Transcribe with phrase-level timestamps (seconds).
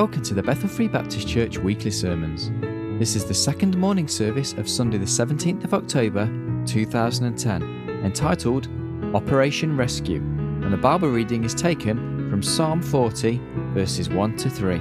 [0.00, 2.50] Welcome to the Bethel Free Baptist Church weekly sermons.
[2.98, 6.24] This is the second morning service of Sunday, the 17th of October
[6.64, 8.66] 2010, entitled
[9.14, 13.38] Operation Rescue, and the Bible reading is taken from Psalm 40,
[13.74, 14.80] verses 1 to 3.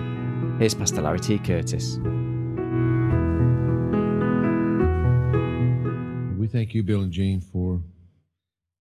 [0.57, 1.37] Here's Pastor Larry T.
[1.37, 1.97] Curtis.
[6.37, 7.81] We thank you, Bill and Jean, for,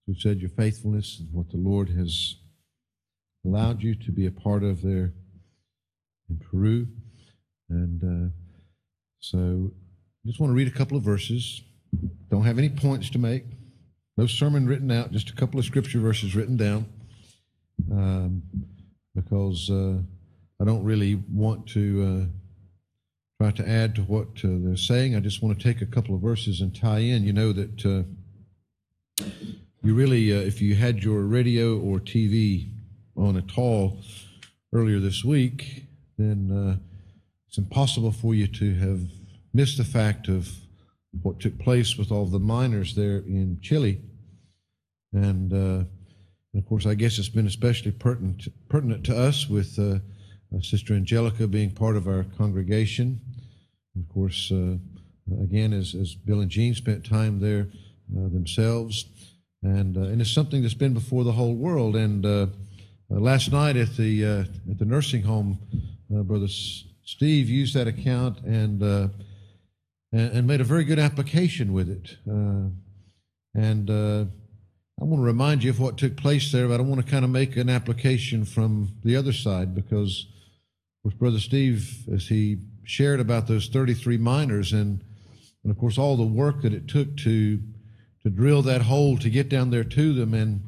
[0.07, 2.37] we've said, your faithfulness and what the Lord has
[3.45, 5.13] allowed you to be a part of there
[6.29, 6.87] in Peru.
[7.71, 8.33] And uh,
[9.21, 9.73] so
[10.25, 11.63] I just want to read a couple of verses.
[12.31, 13.45] Don't have any points to make.
[14.17, 16.87] No sermon written out, just a couple of scripture verses written down.
[17.91, 18.43] Um,
[19.15, 19.99] because uh,
[20.61, 22.29] I don't really want to
[23.41, 25.15] uh, try to add to what uh, they're saying.
[25.15, 27.25] I just want to take a couple of verses and tie in.
[27.25, 29.25] You know that uh,
[29.83, 32.69] you really, uh, if you had your radio or TV
[33.17, 33.99] on at all
[34.73, 35.88] earlier this week,
[36.19, 36.77] then uh,
[37.47, 39.01] it's impossible for you to have
[39.55, 40.51] missed the fact of
[41.23, 44.01] what took place with all the miners there in Chile.
[45.13, 45.85] And, uh,
[46.53, 49.99] and of course, I guess it's been especially pertinent, pertinent to us with uh,
[50.55, 53.21] uh Sister Angelica being part of our congregation.
[53.99, 54.77] Of course, uh,
[55.43, 57.69] again, as, as Bill and Jean spent time there
[58.17, 59.07] uh, themselves.
[59.63, 61.97] And, and it's something that's been before the whole world.
[61.97, 62.25] And
[63.09, 65.59] last night at the, at the nursing home,
[66.15, 69.09] uh, Brother S- Steve used that account and, uh,
[70.13, 72.17] and, and made a very good application with it.
[72.29, 72.69] Uh,
[73.55, 74.25] and uh,
[75.01, 77.25] I want to remind you of what took place there, but I want to kind
[77.25, 80.27] of make an application from the other side because
[81.05, 85.03] with Brother Steve, as he shared about those 33 miners and,
[85.63, 87.61] and of course all the work that it took to
[88.23, 90.61] to drill that hole to get down there to them and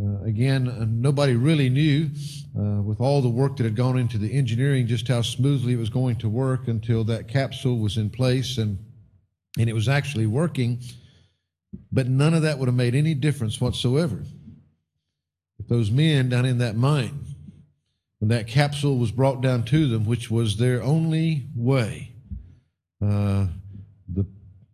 [0.00, 2.10] uh, again, uh, nobody really knew,
[2.58, 5.78] uh, with all the work that had gone into the engineering, just how smoothly it
[5.78, 8.78] was going to work until that capsule was in place and
[9.56, 10.80] and it was actually working.
[11.92, 14.24] But none of that would have made any difference whatsoever
[15.60, 17.24] if those men down in that mine,
[18.18, 22.12] when that capsule was brought down to them, which was their only way,
[23.00, 23.46] uh,
[24.08, 24.26] the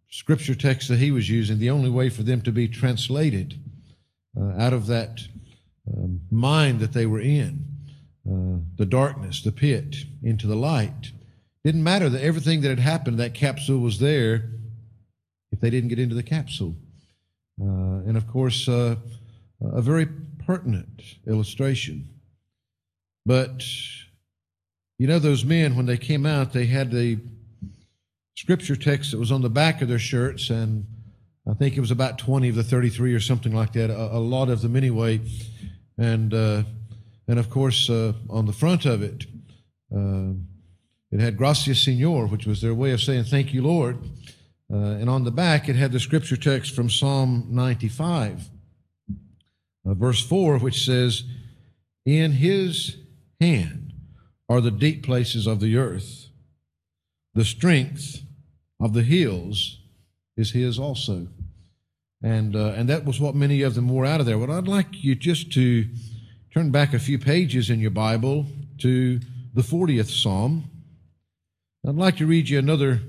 [0.09, 3.59] scripture text that he was using, the only way for them to be translated
[4.59, 5.21] out of that
[5.93, 7.65] um, mind that they were in,
[8.29, 11.13] uh, the darkness, the pit, into the light.
[11.65, 14.51] Didn't matter that everything that had happened, that capsule was there
[15.53, 16.77] if they didn't get into the capsule.
[17.61, 18.97] Uh, and of course, uh,
[19.61, 20.07] a very
[20.47, 22.09] pertinent illustration.
[23.27, 23.65] But
[24.99, 27.19] you know, those men, when they came out, they had the
[28.37, 30.87] scripture text that was on the back of their shirts, and
[31.51, 34.19] I think it was about 20 of the 33 or something like that, a, a
[34.19, 35.21] lot of them anyway.
[35.99, 36.63] And, uh,
[37.27, 39.27] and of course, uh, on the front of it,
[39.93, 40.35] uh,
[41.11, 43.99] it had Gracias Senor, which was their way of saying thank you, Lord.
[44.73, 48.49] Uh, and on the back, it had the scripture text from Psalm 95,
[49.85, 51.25] uh, verse 4, which says,
[52.07, 52.97] In his
[53.41, 53.93] hand
[54.49, 56.29] are the deep places of the earth,
[57.35, 58.23] the strength
[58.79, 59.81] of the hills
[60.37, 61.27] is his also.
[62.23, 64.39] And, uh, and that was what many of them wore out of there.
[64.39, 65.87] Well, I'd like you just to
[66.53, 68.47] turn back a few pages in your Bible
[68.79, 69.21] to
[69.55, 70.65] the 40th Psalm.
[71.87, 73.01] I'd like to read you another,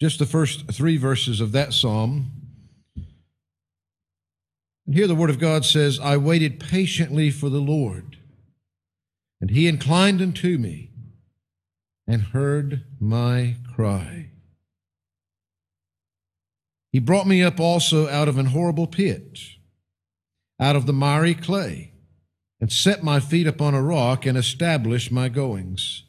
[0.00, 2.32] just the first three verses of that Psalm.
[4.86, 8.16] And here the Word of God says, I waited patiently for the Lord,
[9.40, 10.90] and he inclined unto me
[12.06, 14.30] and heard my cry.
[16.98, 19.38] He brought me up also out of an horrible pit,
[20.58, 21.92] out of the miry clay,
[22.60, 26.02] and set my feet upon a rock and established my goings.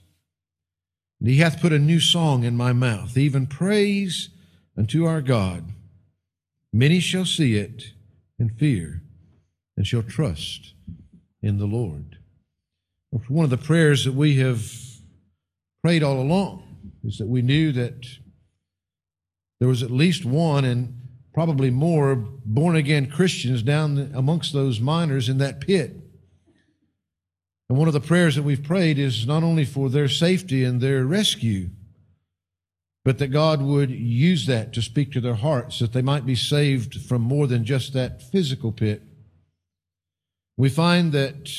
[1.20, 4.30] And he hath put a new song in my mouth, even praise
[4.76, 5.66] unto our God.
[6.74, 7.92] Many shall see it
[8.40, 9.04] and fear,
[9.78, 10.74] and shall trust
[11.44, 12.18] in the Lord.
[13.28, 14.68] One of the prayers that we have
[15.84, 16.64] prayed all along
[17.04, 18.08] is that we knew that
[19.60, 20.96] there was at least one and
[21.34, 25.96] probably more born again Christians down amongst those miners in that pit.
[27.70, 30.82] And one of the prayers that we've prayed is not only for their safety and
[30.82, 31.70] their rescue,
[33.06, 36.36] but that God would use that to speak to their hearts, that they might be
[36.36, 39.04] saved from more than just that physical pit.
[40.58, 41.50] We find that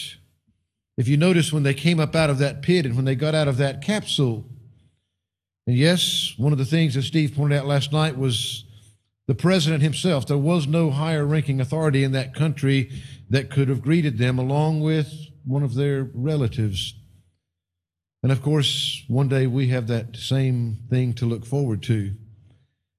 [0.99, 3.35] if you notice when they came up out of that pit and when they got
[3.35, 4.50] out of that capsule,
[5.71, 8.65] and yes, one of the things that Steve pointed out last night was
[9.29, 10.27] the president himself.
[10.27, 12.91] There was no higher ranking authority in that country
[13.29, 15.15] that could have greeted them, along with
[15.45, 16.95] one of their relatives.
[18.25, 22.17] And of course, one day we have that same thing to look forward to.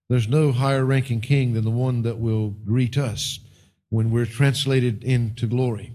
[0.07, 3.41] There's no higher ranking king than the one that will greet us
[3.89, 5.91] when we're translated into glory.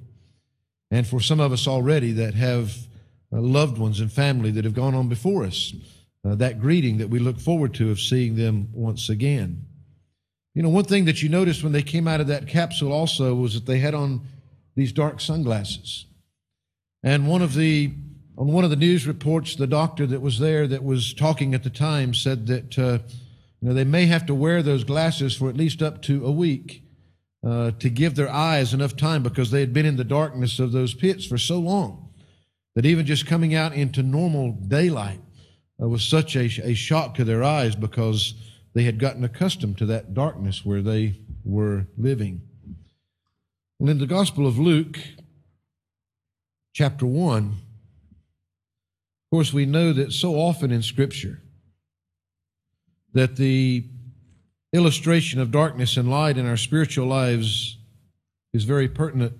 [0.90, 2.76] And for some of us already that have
[3.32, 5.72] uh, loved ones and family that have gone on before us,
[6.26, 9.64] uh, that greeting that we look forward to of seeing them once again.
[10.54, 13.34] You know, one thing that you noticed when they came out of that capsule also
[13.34, 14.22] was that they had on
[14.74, 16.06] these dark sunglasses.
[17.02, 17.92] And one of the
[18.38, 21.62] on one of the news reports, the doctor that was there that was talking at
[21.62, 22.98] the time said that uh,
[23.60, 26.30] you know they may have to wear those glasses for at least up to a
[26.30, 26.82] week
[27.46, 30.72] uh, to give their eyes enough time because they had been in the darkness of
[30.72, 32.10] those pits for so long
[32.74, 35.20] that even just coming out into normal daylight
[35.84, 38.34] was such a, a shock to their eyes because
[38.74, 42.42] they had gotten accustomed to that darkness where they were living.
[43.78, 44.98] Well, in the Gospel of Luke,
[46.72, 51.40] chapter 1, of course, we know that so often in Scripture
[53.12, 53.84] that the
[54.72, 57.78] illustration of darkness and light in our spiritual lives
[58.52, 59.34] is very pertinent.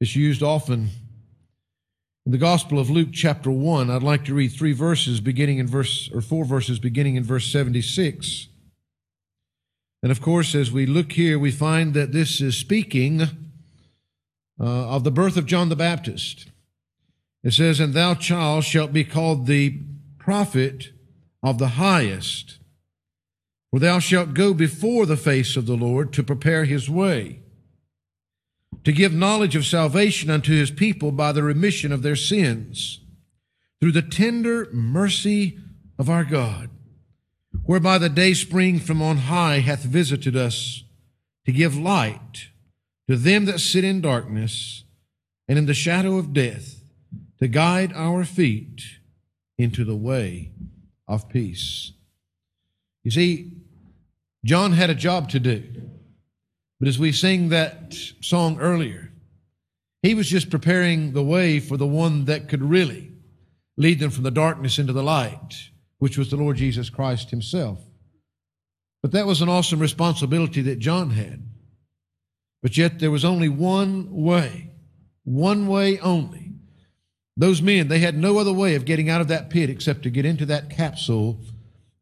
[0.00, 0.90] It's used often.
[2.26, 5.66] In the Gospel of Luke, chapter 1, I'd like to read three verses beginning in
[5.66, 8.48] verse, or four verses beginning in verse 76.
[10.02, 13.28] And of course, as we look here, we find that this is speaking uh,
[14.58, 16.46] of the birth of John the Baptist.
[17.42, 19.80] It says, And thou, child, shalt be called the
[20.16, 20.92] prophet
[21.42, 22.58] of the highest.
[23.70, 27.40] For thou shalt go before the face of the Lord to prepare his way,
[28.84, 33.00] to give knowledge of salvation unto his people by the remission of their sins,
[33.80, 35.58] through the tender mercy
[35.98, 36.70] of our God,
[37.64, 40.84] whereby the day spring from on high hath visited us,
[41.46, 42.48] to give light
[43.08, 44.84] to them that sit in darkness
[45.46, 46.80] and in the shadow of death,
[47.38, 48.82] to guide our feet
[49.58, 50.50] into the way
[51.06, 51.92] of peace.
[53.02, 53.52] You see,
[54.44, 55.90] John had a job to do.
[56.84, 59.10] But as we sing that song earlier,
[60.02, 63.10] he was just preparing the way for the one that could really
[63.78, 67.78] lead them from the darkness into the light, which was the Lord Jesus Christ himself.
[69.00, 71.48] But that was an awesome responsibility that John had.
[72.62, 74.70] But yet there was only one way,
[75.22, 76.52] one way only.
[77.34, 80.10] Those men, they had no other way of getting out of that pit except to
[80.10, 81.40] get into that capsule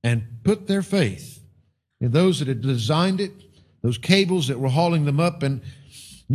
[0.03, 1.41] and put their faith
[2.01, 3.31] in those that had designed it,
[3.83, 5.61] those cables that were hauling them up, and,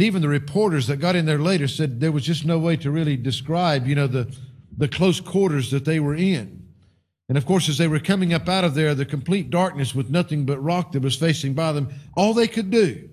[0.03, 2.91] even the reporters that got in there later said there was just no way to
[2.91, 4.33] really describe, you know, the,
[4.77, 6.67] the close quarters that they were in.
[7.29, 10.09] And of course, as they were coming up out of there, the complete darkness with
[10.09, 13.09] nothing but rock that was facing by them, all they could do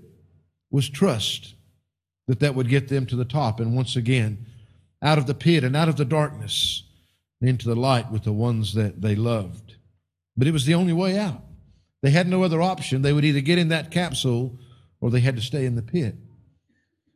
[0.71, 1.55] was trust
[2.29, 3.61] that that would get them to the top.
[3.61, 4.47] And once again,
[5.03, 6.85] out of the pit and out of the darkness
[7.41, 9.75] into the light with the ones that they loved.
[10.37, 11.43] But it was the only way out.
[12.05, 13.01] They had no other option.
[13.01, 14.59] They would either get in that capsule
[15.01, 16.15] or they had to stay in the pit.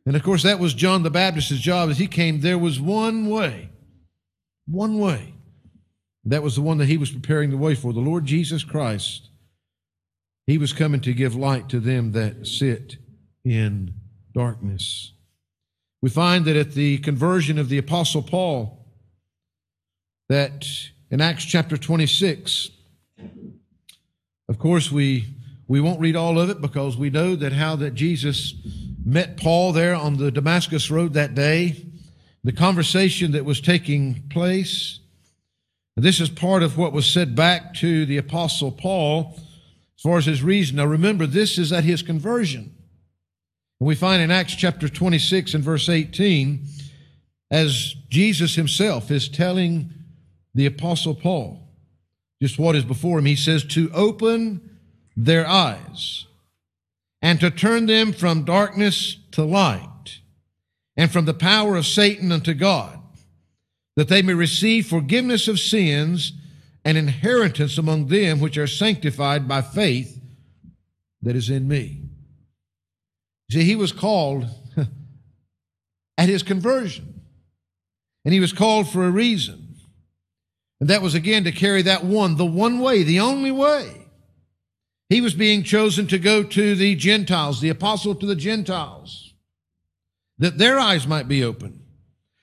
[0.07, 2.41] And of course, that was John the Baptist's job as he came.
[2.41, 3.69] There was one way,
[4.65, 5.35] one way.
[6.25, 9.29] That was the one that he was preparing the way for the Lord Jesus Christ.
[10.47, 12.97] He was coming to give light to them that sit
[13.45, 13.93] in
[14.33, 15.13] darkness.
[16.01, 18.87] We find that at the conversion of the Apostle Paul,
[20.29, 20.67] that
[21.11, 22.71] in Acts chapter 26,
[24.49, 25.27] of course, we,
[25.67, 28.55] we won't read all of it because we know that how that Jesus
[29.05, 31.85] met Paul there on the Damascus road that day,
[32.43, 35.01] the conversation that was taking place.
[35.95, 40.25] This is part of what was said back to the apostle Paul as far as
[40.25, 40.77] his reason.
[40.77, 42.75] Now remember, this is at his conversion.
[43.79, 46.65] We find in Acts chapter 26 and verse 18,
[47.51, 49.93] as Jesus himself is telling
[50.55, 51.68] the apostle Paul,
[52.41, 53.25] just what is before him.
[53.25, 54.77] He says, to open
[55.15, 56.25] their eyes
[57.21, 60.19] and to turn them from darkness to light
[60.95, 62.99] and from the power of Satan unto God,
[63.95, 66.33] that they may receive forgiveness of sins
[66.85, 70.19] and inheritance among them which are sanctified by faith
[71.21, 72.01] that is in me.
[73.51, 74.45] See, he was called
[76.17, 77.21] at his conversion,
[78.23, 79.68] and he was called for a reason.
[80.79, 84.07] And that was again to carry that one, the one way, the only way.
[85.09, 89.33] He was being chosen to go to the Gentiles, the apostle to the Gentiles,
[90.37, 91.83] that their eyes might be open,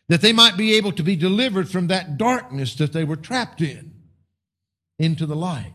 [0.08, 3.60] that they might be able to be delivered from that darkness that they were trapped
[3.60, 3.94] in
[4.98, 5.72] into the light.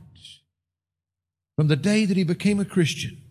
[1.56, 3.22] From the day that he became a Christian,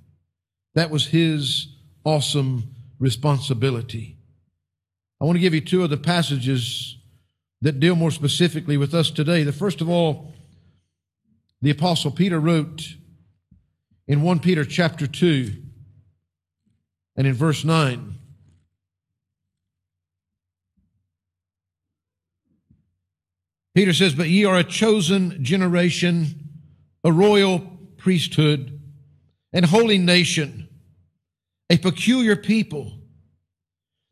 [0.75, 1.68] that was his
[2.04, 4.16] awesome responsibility.
[5.20, 6.96] I want to give you two of the passages
[7.62, 9.43] that deal more specifically with us today.
[9.43, 10.33] The first of all,
[11.61, 12.95] the apostle Peter wrote
[14.09, 15.52] in 1 Peter chapter 2
[17.17, 18.14] and in verse 9.
[23.75, 26.49] Peter says, But ye are a chosen generation,
[27.05, 27.61] a royal
[27.99, 28.81] priesthood,
[29.52, 30.69] and holy nation,
[31.69, 32.99] a peculiar people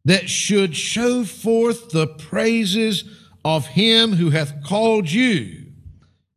[0.05, 3.05] that should show forth the praises
[3.45, 5.66] of him who hath called you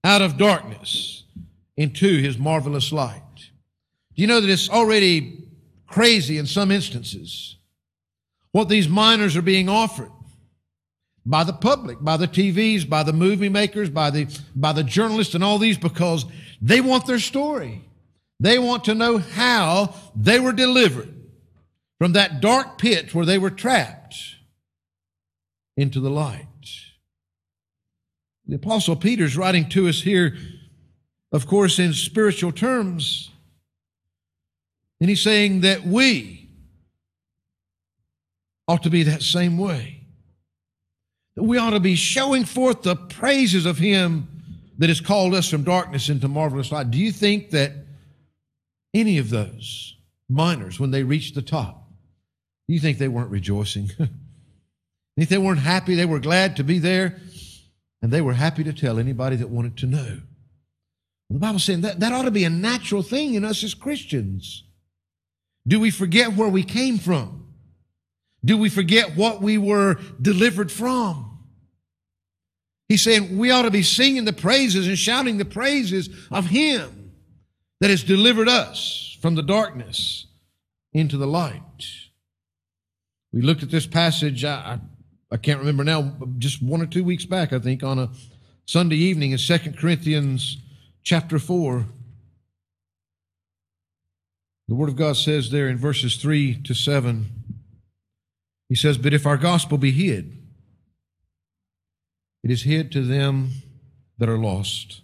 [0.04, 1.24] out of darkness
[1.78, 3.22] into his marvelous light.
[4.16, 5.48] Do you know that it's already
[5.88, 7.58] crazy in some instances
[8.52, 10.12] what these miners are being offered
[11.26, 15.36] by the public, by the TVs, by the movie makers, by the, by the journalists
[15.36, 16.26] and all these because
[16.62, 17.84] they want their story.
[18.40, 21.14] They want to know how they were delivered
[22.00, 24.16] from that dark pit where they were trapped
[25.78, 26.48] into the light.
[28.48, 30.36] The Apostle Peter's writing to us here,
[31.32, 33.32] of course, in spiritual terms.
[35.00, 36.50] And he's saying that we
[38.68, 40.02] ought to be that same way.
[41.36, 44.28] That we ought to be showing forth the praises of Him
[44.78, 46.92] that has called us from darkness into marvelous light.
[46.92, 47.74] Do you think that
[48.94, 49.96] any of those
[50.30, 51.90] miners, when they reached the top,
[52.68, 53.88] do you think they weren't rejoicing?
[55.18, 55.96] think they weren't happy?
[55.96, 57.20] They were glad to be there,
[58.02, 60.22] and they were happy to tell anybody that wanted to know.
[61.30, 64.64] The Bible's saying that, that ought to be a natural thing in us as Christians.
[65.68, 67.48] Do we forget where we came from?
[68.44, 71.40] Do we forget what we were delivered from?
[72.90, 77.14] He's saying we ought to be singing the praises and shouting the praises of Him
[77.80, 80.26] that has delivered us from the darkness
[80.92, 81.62] into the light.
[83.32, 84.80] We looked at this passage, I,
[85.32, 88.10] I can't remember now, just one or two weeks back, I think, on a
[88.66, 90.58] Sunday evening in 2 Corinthians
[91.04, 91.86] chapter 4.
[94.68, 97.28] The Word of God says there in verses 3 to 7,
[98.68, 100.38] He says, But if our gospel be hid,
[102.44, 103.52] it is hid to them
[104.18, 105.02] that are lost,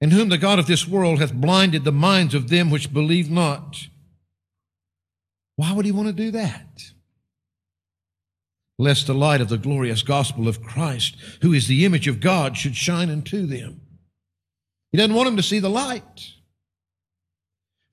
[0.00, 3.30] in whom the God of this world hath blinded the minds of them which believe
[3.30, 3.88] not.
[5.56, 6.92] Why would He want to do that?
[8.78, 12.56] Lest the light of the glorious gospel of Christ, who is the image of God,
[12.56, 13.80] should shine unto them.
[14.92, 16.32] He doesn't want them to see the light.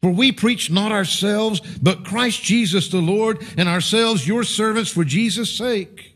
[0.01, 5.03] For we preach not ourselves, but Christ Jesus the Lord, and ourselves your servants for
[5.03, 6.15] Jesus' sake.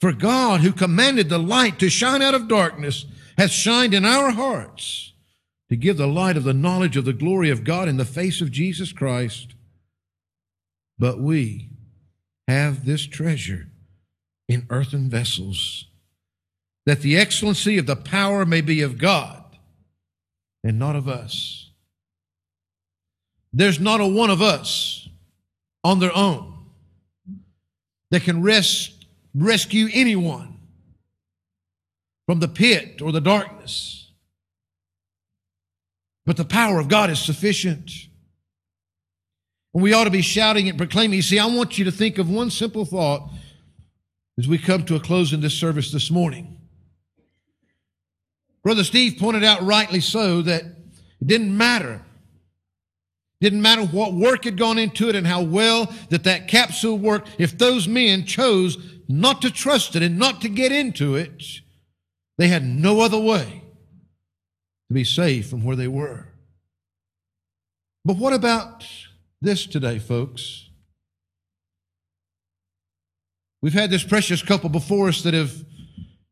[0.00, 4.30] For God, who commanded the light to shine out of darkness, hath shined in our
[4.30, 5.12] hearts
[5.68, 8.40] to give the light of the knowledge of the glory of God in the face
[8.40, 9.54] of Jesus Christ.
[10.98, 11.70] But we
[12.48, 13.68] have this treasure
[14.48, 15.86] in earthen vessels,
[16.86, 19.42] that the excellency of the power may be of God
[20.62, 21.70] and not of us.
[23.52, 25.08] There's not a one of us
[25.82, 26.52] on their own
[28.10, 28.90] that can res-
[29.34, 30.58] rescue anyone
[32.26, 34.10] from the pit or the darkness.
[36.26, 37.90] But the power of God is sufficient.
[39.74, 41.16] We ought to be shouting and proclaiming.
[41.16, 43.28] You see, I want you to think of one simple thought
[44.38, 46.58] as we come to a close in this service this morning.
[48.62, 52.02] Brother Steve pointed out rightly so that it didn't matter
[53.44, 57.28] didn't matter what work had gone into it and how well that that capsule worked.
[57.38, 61.44] If those men chose not to trust it and not to get into it,
[62.38, 63.62] they had no other way
[64.88, 66.28] to be saved from where they were.
[68.02, 68.86] But what about
[69.44, 70.68] this today, folks?
[73.62, 75.64] We've had this precious couple before us that have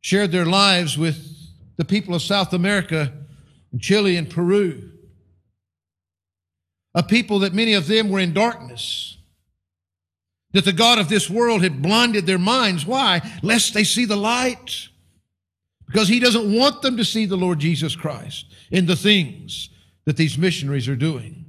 [0.01, 1.29] shared their lives with
[1.77, 3.13] the people of South America,
[3.71, 4.93] and Chile, and Peru
[6.95, 9.17] a people that many of them were in darkness.
[10.53, 12.85] That the God of this world had blinded their minds.
[12.85, 13.23] Why?
[13.43, 14.89] Lest they see the light.
[15.87, 19.71] Because he doesn't want them to see the Lord Jesus Christ in the things
[20.05, 21.42] that these missionaries are doing.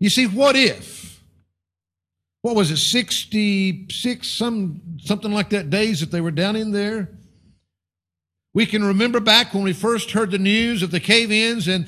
[0.00, 1.22] You see, what if,
[2.40, 7.10] what was it, 66, some, something like that days that they were down in there?
[8.54, 11.86] We can remember back when we first heard the news of the cave ins and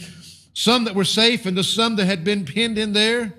[0.52, 3.34] some that were safe and the some that had been pinned in there.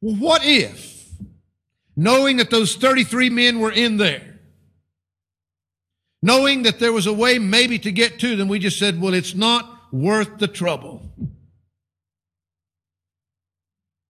[0.00, 1.10] Well, what if,
[1.94, 4.40] knowing that those 33 men were in there,
[6.22, 9.12] knowing that there was a way maybe to get to them, we just said, well,
[9.12, 11.02] it's not worth the trouble.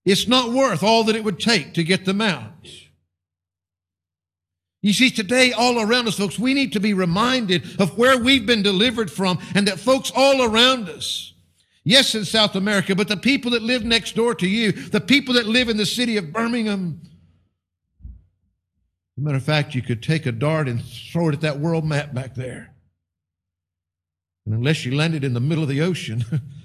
[0.05, 2.67] It's not worth all that it would take to get them out.
[4.81, 8.47] You see, today, all around us, folks, we need to be reminded of where we've
[8.47, 11.33] been delivered from and that folks all around us,
[11.83, 15.35] yes, in South America, but the people that live next door to you, the people
[15.35, 16.99] that live in the city of Birmingham.
[18.03, 18.09] As
[19.19, 21.85] a matter of fact, you could take a dart and throw it at that world
[21.85, 22.73] map back there.
[24.47, 26.25] And unless you landed in the middle of the ocean,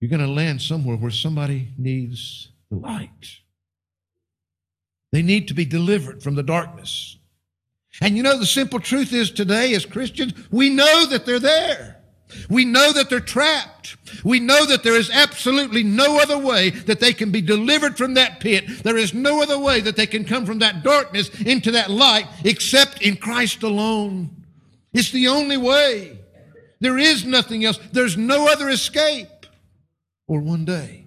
[0.00, 3.40] you're going to land somewhere where somebody needs the light.
[5.12, 7.16] They need to be delivered from the darkness.
[8.00, 11.96] And you know, the simple truth is today, as Christians, we know that they're there.
[12.50, 13.96] We know that they're trapped.
[14.22, 18.14] We know that there is absolutely no other way that they can be delivered from
[18.14, 18.84] that pit.
[18.84, 22.26] There is no other way that they can come from that darkness into that light
[22.44, 24.44] except in Christ alone.
[24.92, 26.18] It's the only way.
[26.80, 27.78] There is nothing else.
[27.92, 29.28] There's no other escape.
[30.28, 31.06] Or one day,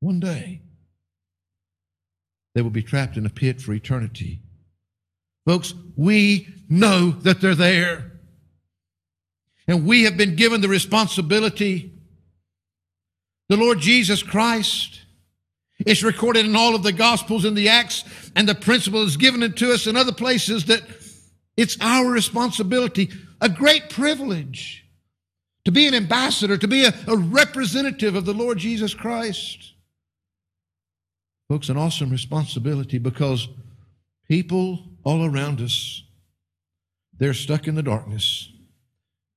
[0.00, 0.60] one day,
[2.54, 4.42] they will be trapped in a pit for eternity.
[5.46, 8.12] Folks, we know that they're there.
[9.66, 11.92] And we have been given the responsibility.
[13.48, 15.00] The Lord Jesus Christ
[15.86, 18.04] is recorded in all of the Gospels and the Acts,
[18.36, 20.82] and the principle is given to us in other places that
[21.56, 24.83] it's our responsibility, a great privilege
[25.64, 29.72] to be an ambassador, to be a, a representative of the Lord Jesus Christ.
[31.48, 33.48] Folks, an awesome responsibility because
[34.28, 36.02] people all around us,
[37.18, 38.50] they're stuck in the darkness.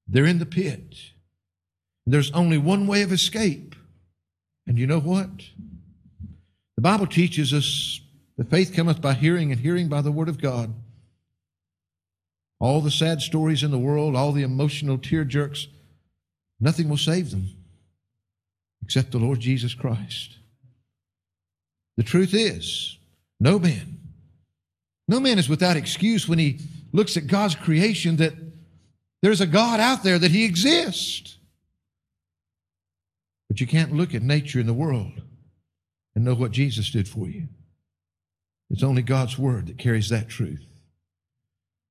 [0.07, 0.95] They're in the pit.
[2.05, 3.75] There's only one way of escape.
[4.65, 5.29] And you know what?
[6.75, 7.99] The Bible teaches us
[8.37, 10.73] that faith cometh by hearing, and hearing by the Word of God.
[12.59, 15.67] All the sad stories in the world, all the emotional tear jerks,
[16.59, 17.49] nothing will save them
[18.83, 20.37] except the Lord Jesus Christ.
[21.97, 22.97] The truth is,
[23.39, 23.99] no man,
[25.07, 26.59] no man is without excuse when he
[26.91, 28.33] looks at God's creation that
[29.21, 31.37] there's a God out there, that he exists.
[33.49, 35.21] But you can't look at nature in the world
[36.15, 37.47] and know what Jesus did for you.
[38.69, 40.65] It's only God's word that carries that truth.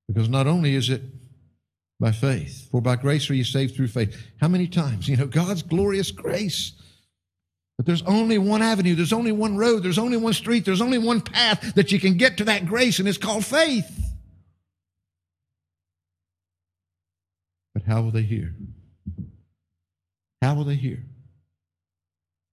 [0.09, 1.03] Because not only is it
[1.99, 4.17] by faith, for by grace are you saved through faith.
[4.41, 5.09] How many times?
[5.09, 6.73] You know, God's glorious grace
[7.77, 10.99] but there's only one avenue, there's only one road, there's only one street, there's only
[10.99, 13.91] one path that you can get to that grace, and it's called faith.
[17.75, 18.55] But how will they hear?
[20.41, 21.03] How will they hear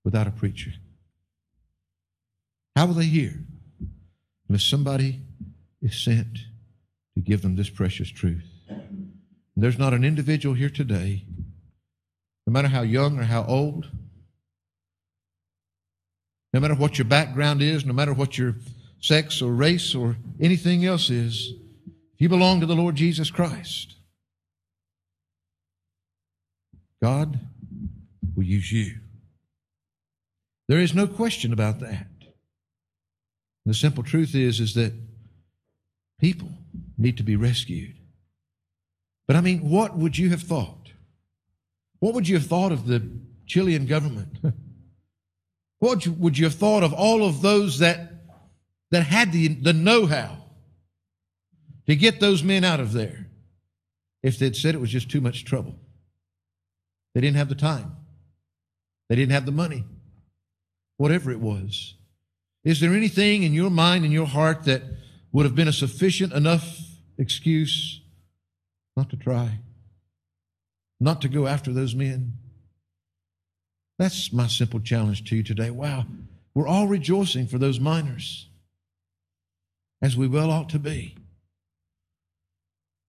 [0.04, 0.72] without a preacher?
[2.76, 3.34] How will they hear
[4.50, 5.22] unless somebody
[5.82, 6.40] is sent
[7.16, 8.53] to give them this precious truth?
[9.64, 11.24] There's not an individual here today,
[12.46, 13.90] no matter how young or how old,
[16.54, 18.58] no matter what your background is, no matter what your
[19.00, 21.54] sex or race or anything else is,
[22.14, 23.96] if you belong to the Lord Jesus Christ,
[27.02, 27.40] God
[28.36, 28.98] will use you.
[30.68, 32.08] There is no question about that.
[33.66, 34.92] The simple truth is, is that
[36.20, 36.50] people
[36.98, 37.96] need to be rescued.
[39.34, 40.92] But I mean, what would you have thought?
[41.98, 43.02] What would you have thought of the
[43.48, 44.38] Chilean government?
[45.80, 48.14] What would you have thought of all of those that,
[48.92, 50.38] that had the, the know how
[51.88, 53.28] to get those men out of there
[54.22, 55.76] if they'd said it was just too much trouble?
[57.14, 57.98] They didn't have the time,
[59.10, 59.84] they didn't have the money,
[60.96, 61.96] whatever it was.
[62.64, 64.84] Is there anything in your mind and your heart that
[65.34, 66.80] would have been a sufficient enough
[67.18, 68.03] excuse
[68.96, 69.60] not to try,
[71.00, 72.34] not to go after those men?
[74.00, 75.70] That's my simple challenge to you today.
[75.70, 76.06] Wow,
[76.54, 78.48] we're all rejoicing for those miners,
[80.02, 81.16] as we well ought to be.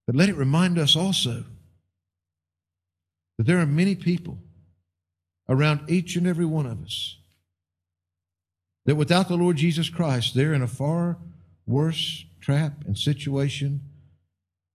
[0.07, 1.45] But let it remind us also
[3.39, 4.39] that there are many people
[5.49, 7.17] around each and every one of us
[8.87, 11.17] that without the Lord Jesus Christ, they're in a far
[11.67, 13.81] worse trap and situation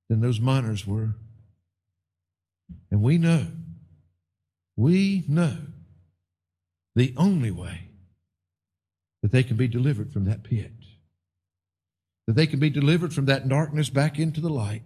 [0.10, 1.15] than those miners were.
[2.91, 3.48] And we know,
[4.76, 5.58] we know
[6.95, 7.89] the only way
[9.22, 10.74] that they can be delivered from that pit,
[12.28, 14.84] that they can be delivered from that darkness back into the light.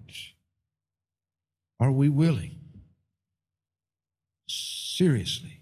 [1.80, 2.60] Are we willing,
[4.48, 5.62] seriously,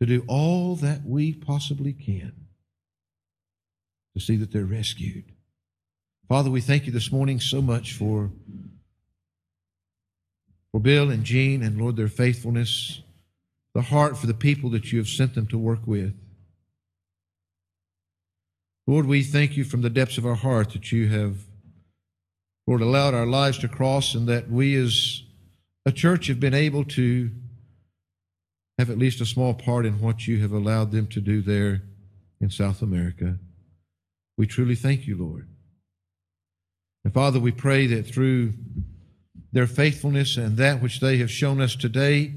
[0.00, 2.32] to do all that we possibly can
[4.14, 5.32] to see that they're rescued?
[6.28, 8.30] Father, we thank you this morning so much for,
[10.70, 13.00] for Bill and Jean and Lord, their faithfulness
[13.74, 16.12] the heart for the people that you have sent them to work with.
[18.88, 21.36] Lord, we thank you from the depths of our heart that you have,
[22.66, 25.22] Lord, allowed our lives to cross and that we as
[25.86, 27.30] a church have been able to
[28.78, 31.82] have at least a small part in what you have allowed them to do there
[32.40, 33.38] in South America.
[34.36, 35.46] We truly thank you, Lord.
[37.04, 38.54] And Father, we pray that through
[39.52, 42.34] their faithfulness and that which they have shown us today,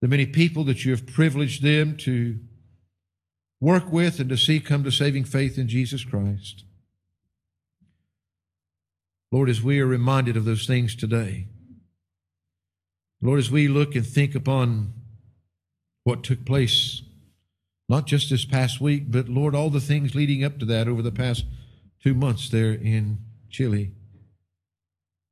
[0.00, 2.38] the many people that you have privileged them to
[3.60, 6.64] work with and to see come to saving faith in Jesus Christ.
[9.30, 11.46] Lord, as we are reminded of those things today,
[13.22, 14.94] Lord, as we look and think upon
[16.04, 17.02] what took place,
[17.88, 21.02] not just this past week, but Lord, all the things leading up to that over
[21.02, 21.44] the past
[22.02, 23.18] two months there in
[23.50, 23.92] Chile,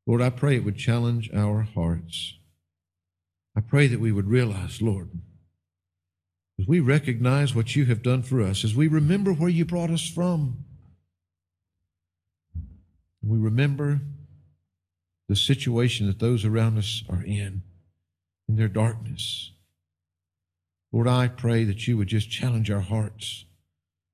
[0.06, 2.34] Lord, I pray it would challenge our hearts.
[3.56, 5.10] I pray that we would realize, Lord,
[6.58, 9.90] as we recognize what you have done for us, as we remember where you brought
[9.90, 10.64] us from,
[13.22, 14.00] we remember
[15.28, 17.62] the situation that those around us are in
[18.48, 19.52] in their darkness.
[20.90, 23.44] Lord, I pray that you would just challenge our hearts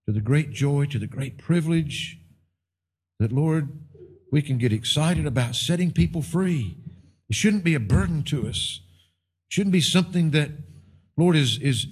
[0.06, 2.18] to the great joy, to the great privilege
[3.18, 3.68] that, Lord,
[4.30, 6.76] we can get excited about setting people free.
[7.28, 8.80] It shouldn't be a burden to us.
[9.48, 10.50] It shouldn't be something that,
[11.16, 11.86] Lord, is, is,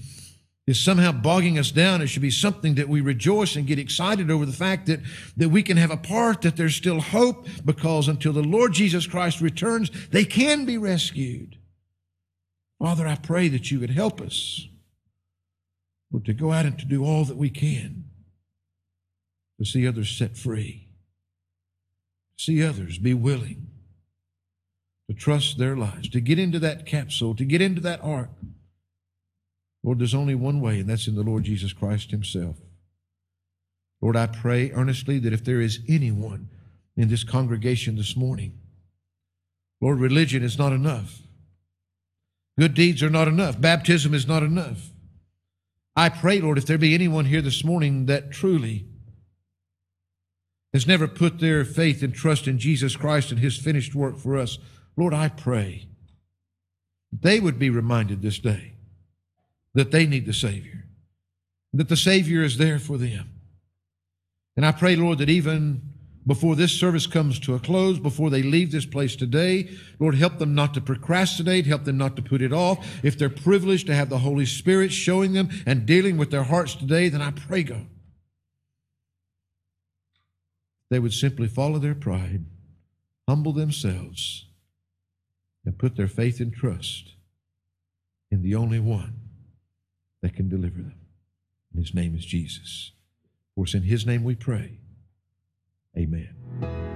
[0.67, 2.03] is somehow bogging us down.
[2.03, 5.01] It should be something that we rejoice and get excited over the fact that,
[5.37, 9.07] that we can have a part, that there's still hope, because until the Lord Jesus
[9.07, 11.57] Christ returns, they can be rescued.
[12.79, 14.67] Father, I pray that you would help us
[16.13, 18.05] Lord, to go out and to do all that we can
[19.59, 20.89] to see others set free,
[22.45, 23.69] see others be willing
[25.09, 28.31] to trust their lives, to get into that capsule, to get into that ark.
[29.83, 32.57] Lord, there's only one way, and that's in the Lord Jesus Christ Himself.
[34.01, 36.49] Lord, I pray earnestly that if there is anyone
[36.97, 38.59] in this congregation this morning,
[39.81, 41.23] Lord, religion is not enough.
[42.59, 43.61] Good deeds are not enough.
[43.61, 44.91] Baptism is not enough.
[45.97, 48.87] I pray, Lord, if there be anyone here this morning that truly
[50.73, 54.37] has never put their faith and trust in Jesus Christ and his finished work for
[54.39, 54.59] us,
[54.97, 55.87] Lord, I pray
[57.13, 58.73] they would be reminded this day
[59.75, 60.85] that they need the Savior,
[61.73, 63.31] that the Savior is there for them.
[64.57, 65.93] And I pray, Lord, that even
[66.27, 69.69] before this service comes to a close, before they leave this place today.
[69.99, 73.05] Lord, help them not to procrastinate, help them not to put it off.
[73.05, 76.75] If they're privileged to have the Holy Spirit showing them and dealing with their hearts
[76.75, 77.87] today, then I pray, God,
[80.93, 82.45] they would simply follow their pride,
[83.27, 84.45] humble themselves,
[85.65, 87.15] and put their faith and trust
[88.31, 89.15] in the only one
[90.21, 91.01] that can deliver them.
[91.73, 92.93] And his name is Jesus.
[93.55, 94.81] For it's in his name we pray.
[95.97, 96.92] Amen.